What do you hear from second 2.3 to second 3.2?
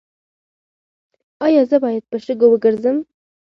وګرځم؟